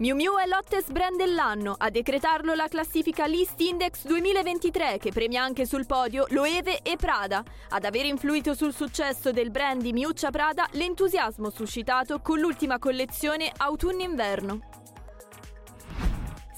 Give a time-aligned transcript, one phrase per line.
[0.00, 1.74] Miu Miu è l'hottest brand dell'anno.
[1.76, 7.42] A decretarlo la classifica List Index 2023 che premia anche sul podio Loewe e Prada.
[7.70, 13.50] Ad aver influito sul successo del brand di Miuccia Prada l'entusiasmo suscitato con l'ultima collezione
[13.56, 14.67] autunno-inverno.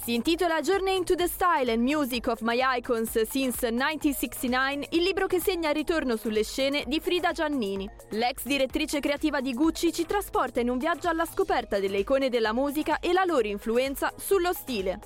[0.03, 5.27] Si intitola Journey into the Style and Music of My Icons Since 1969, il libro
[5.27, 7.87] che segna il ritorno sulle scene di Frida Giannini.
[8.13, 12.55] L'ex direttrice creativa di Gucci ci trasporta in un viaggio alla scoperta delle icone della
[12.55, 15.01] musica e la loro influenza sullo stile.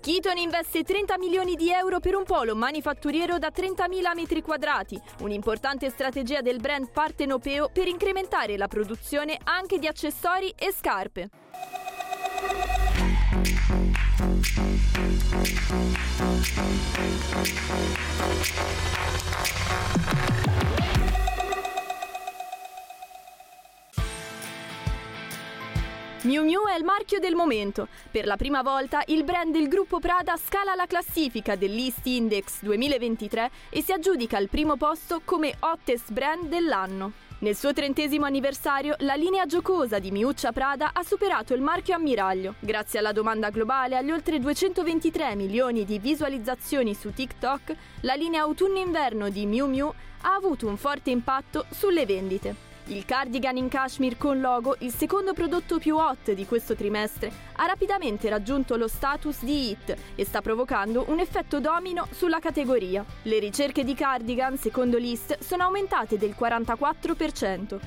[0.00, 5.90] Keaton investe 30 milioni di euro per un polo manifatturiero da 30.000 metri quadrati, un'importante
[5.90, 11.28] strategia del brand partenopeo per incrementare la produzione anche di accessori e scarpe.
[26.22, 27.88] Miu Miu è il marchio del momento.
[28.10, 33.50] Per la prima volta il brand del gruppo Prada scala la classifica dell'East Index 2023
[33.70, 37.29] e si aggiudica il primo posto come hottest brand dell'anno.
[37.42, 42.56] Nel suo trentesimo anniversario, la linea giocosa di Miuccia Prada ha superato il marchio ammiraglio.
[42.58, 49.30] Grazie alla domanda globale agli oltre 223 milioni di visualizzazioni su TikTok, la linea autunno-inverno
[49.30, 52.69] di Miu Miu ha avuto un forte impatto sulle vendite.
[52.90, 57.66] Il cardigan in cashmere con logo, il secondo prodotto più hot di questo trimestre, ha
[57.66, 63.04] rapidamente raggiunto lo status di hit e sta provocando un effetto domino sulla categoria.
[63.22, 67.78] Le ricerche di cardigan, secondo List, sono aumentate del 44%.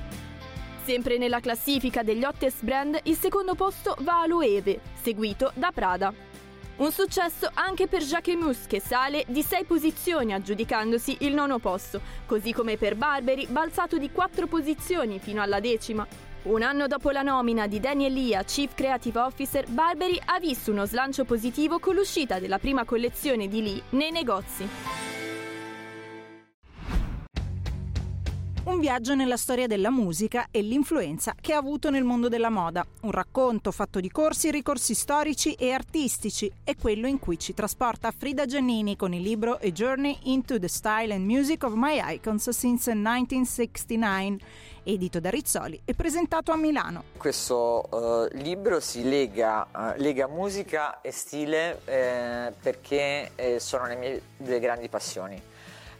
[0.84, 6.33] Sempre nella classifica degli hottest brand, il secondo posto va a Loewe, seguito da Prada.
[6.76, 12.52] Un successo anche per Jacquemus che sale di 6 posizioni aggiudicandosi il nono posto, così
[12.52, 16.04] come per Barberi balzato di 4 posizioni fino alla decima.
[16.42, 20.84] Un anno dopo la nomina di Daniel Lia Chief Creative Officer, Barberi ha visto uno
[20.84, 25.03] slancio positivo con l'uscita della prima collezione di Lee nei negozi.
[28.74, 32.84] Un viaggio nella storia della musica e l'influenza che ha avuto nel mondo della moda.
[33.02, 38.10] Un racconto fatto di corsi ricorsi storici e artistici è quello in cui ci trasporta
[38.10, 42.48] Frida Giannini con il libro A Journey into the Style and Music of My Icons
[42.48, 44.38] Since 1969
[44.82, 47.04] edito da Rizzoli e presentato a Milano.
[47.16, 53.94] Questo uh, libro si lega, uh, lega, musica e stile eh, perché eh, sono le
[53.94, 55.40] mie due grandi passioni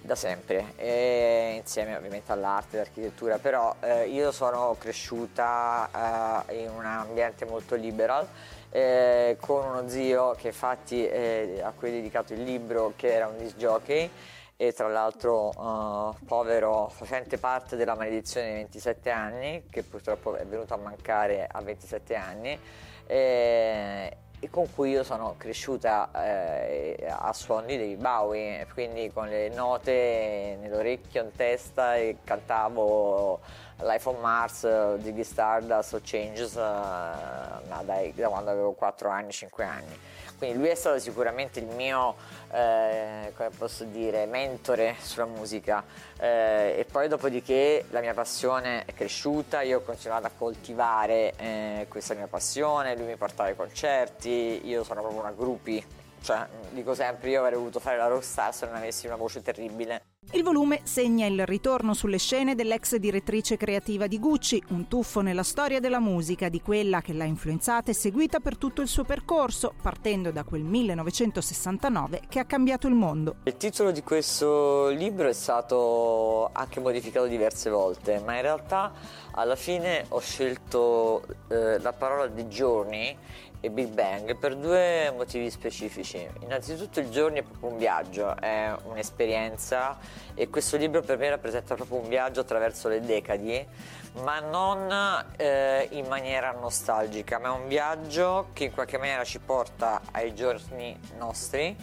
[0.05, 6.85] da sempre, e insieme ovviamente all'arte all'architettura, però eh, io sono cresciuta eh, in un
[6.85, 8.29] ambiente molto liberal
[8.69, 13.29] eh, con uno zio che infatti eh, a cui ho dedicato il libro che era
[13.29, 14.11] un disc jockey
[14.57, 20.45] e tra l'altro uh, povero facente parte della maledizione dei 27 anni che purtroppo è
[20.45, 22.59] venuto a mancare a 27 anni
[23.07, 29.49] e, e con cui io sono cresciuta eh, a suoni dei Bowie, quindi con le
[29.49, 33.41] note nell'orecchio, in testa e cantavo
[33.81, 39.99] Life on Mars, Ziggy Stardust Changes uh, dai, da quando avevo 4 anni, 5 anni.
[40.37, 42.17] Quindi lui è stato sicuramente il mio,
[42.51, 45.85] eh, come posso dire, mentore sulla musica
[46.19, 51.87] eh, e poi dopodiché la mia passione è cresciuta, io ho continuato a coltivare eh,
[51.89, 55.85] questa mia passione, lui mi portava ai concerti, io sono proprio una groupie,
[56.23, 60.14] cioè dico sempre io avrei voluto fare la rockstar se non avessi una voce terribile.
[60.33, 65.45] Il volume segna il ritorno sulle scene dell'ex direttrice creativa di Gucci, un tuffo nella
[65.45, 69.75] storia della musica di quella che l'ha influenzata e seguita per tutto il suo percorso,
[69.81, 73.37] partendo da quel 1969 che ha cambiato il mondo.
[73.45, 78.93] Il titolo di questo libro è stato anche modificato diverse volte, ma in realtà
[79.33, 83.17] alla fine ho scelto eh, la parola The Journey
[83.65, 86.29] e Big Bang per due motivi specifici.
[86.41, 89.97] Innanzitutto il giorno è proprio un viaggio, è un'esperienza
[90.35, 93.67] e questo libro per me rappresenta proprio un viaggio attraverso le decadi,
[94.23, 99.39] ma non eh, in maniera nostalgica, ma è un viaggio che in qualche maniera ci
[99.39, 101.75] porta ai giorni nostri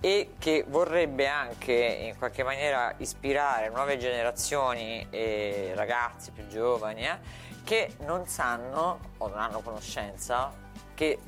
[0.00, 7.18] e che vorrebbe anche in qualche maniera ispirare nuove generazioni e ragazzi più giovani eh,
[7.62, 10.64] che non sanno o non hanno conoscenza
[10.96, 11.18] che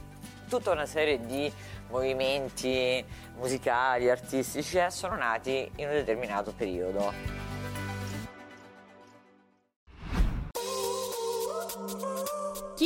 [0.48, 1.52] tutta una serie di
[1.90, 3.04] movimenti
[3.36, 7.47] musicali, artistici sono nati in un determinato periodo.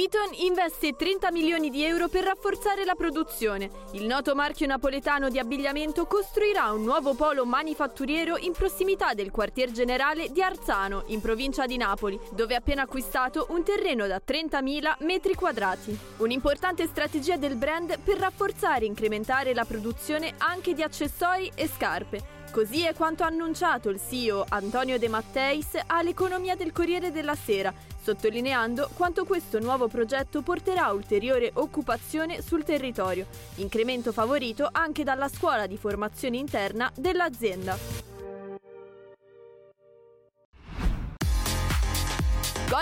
[0.03, 3.71] Keaton investe 30 milioni di euro per rafforzare la produzione.
[3.93, 9.71] Il noto marchio napoletano di abbigliamento costruirà un nuovo polo manifatturiero in prossimità del quartier
[9.71, 15.05] generale di Arzano, in provincia di Napoli, dove ha appena acquistato un terreno da 30.000
[15.05, 15.97] metri quadrati.
[16.17, 22.42] Un'importante strategia del brand per rafforzare e incrementare la produzione anche di accessori e scarpe.
[22.53, 27.73] Così è quanto ha annunciato il CEO Antonio De Matteis all'economia del Corriere della Sera,
[28.03, 35.67] sottolineando quanto questo nuovo progetto porterà ulteriore occupazione sul territorio, incremento favorito anche dalla scuola
[35.67, 38.12] di formazione interna dell'azienda.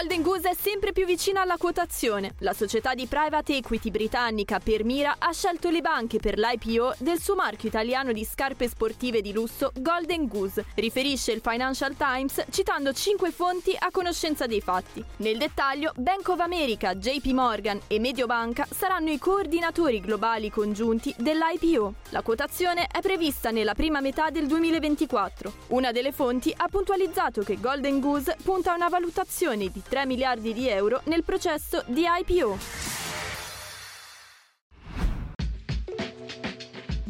[0.01, 2.33] Golden Goose è sempre più vicina alla quotazione.
[2.39, 7.35] La società di private equity britannica Permira ha scelto le banche per l'IPO del suo
[7.35, 13.31] marchio italiano di scarpe sportive di lusso Golden Goose, riferisce il Financial Times citando cinque
[13.31, 15.05] fonti a conoscenza dei fatti.
[15.17, 21.93] Nel dettaglio, Bank of America, JP Morgan e Mediobanca saranno i coordinatori globali congiunti dell'IPO.
[22.09, 25.53] La quotazione è prevista nella prima metà del 2024.
[25.69, 30.55] Una delle fonti ha puntualizzato che Golden Goose punta a una valutazione di 3 miliardi
[30.55, 33.00] di euro nel processo di IPO.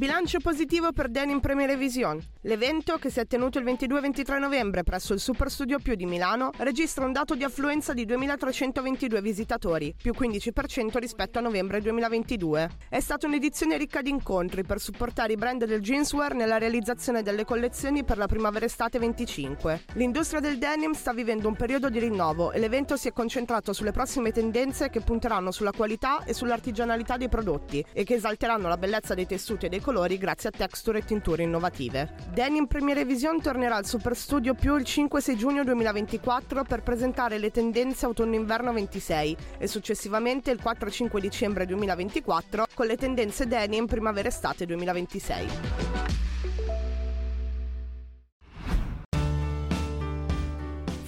[0.00, 2.19] Bilancio positivo per Denim Premier Vision.
[2.44, 6.52] L'evento, che si è tenuto il 22-23 novembre presso il Super Studio Più di Milano,
[6.56, 12.70] registra un dato di affluenza di 2.322 visitatori, più 15% rispetto a novembre 2022.
[12.88, 17.44] È stata un'edizione ricca di incontri per supportare i brand del jeanswear nella realizzazione delle
[17.44, 19.82] collezioni per la primavera-estate 25.
[19.97, 23.93] L'industria del denim sta vivendo un periodo di rinnovo e l'evento si è concentrato sulle
[23.93, 29.12] prossime tendenze che punteranno sulla qualità e sull'artigianalità dei prodotti e che esalteranno la bellezza
[29.12, 32.14] dei tessuti e dei colori colori grazie a texture e tinture innovative.
[32.32, 37.50] Denim Premiere Vision tornerà al Super Studio più il 5-6 giugno 2024 per presentare le
[37.50, 46.10] tendenze autunno-inverno 26 e successivamente il 4-5 dicembre 2024 con le tendenze denim primavera-estate 2026.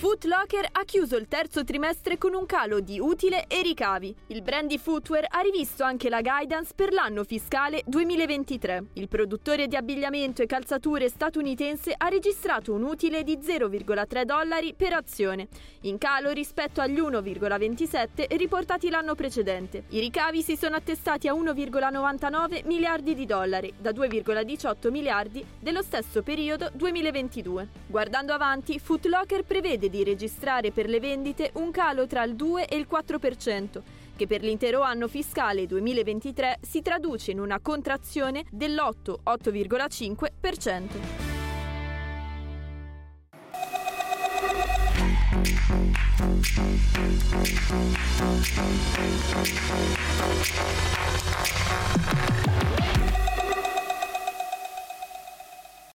[0.03, 4.13] Foot Locker ha chiuso il terzo trimestre con un calo di utile e ricavi.
[4.27, 8.87] Il brand di footwear ha rivisto anche la guidance per l'anno fiscale 2023.
[8.95, 14.93] Il produttore di abbigliamento e calzature statunitense ha registrato un utile di 0,3 dollari per
[14.93, 15.47] azione,
[15.83, 19.85] in calo rispetto agli 1,27 riportati l'anno precedente.
[19.91, 26.25] I ricavi si sono attestati a 1,99 miliardi di dollari, da 2,18 miliardi dello stesso
[26.25, 27.69] periodo 2022.
[27.87, 32.67] Guardando avanti, Foot Locker prevede di registrare per le vendite un calo tra il 2
[32.67, 33.83] e il 4%,
[34.17, 41.33] che per l'intero anno fiscale 2023 si traduce in una contrazione dell'8-8,5%.